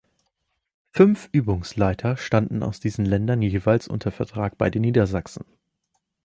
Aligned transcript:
Fünf 0.89 1.29
Übungsleiter 1.31 2.17
standen 2.17 2.63
aus 2.63 2.79
diesen 2.79 3.05
Ländern 3.05 3.43
jeweils 3.43 3.87
unter 3.87 4.09
Vertrag 4.11 4.57
bei 4.57 4.71
den 4.71 4.81
Niedersachsen. 4.81 5.45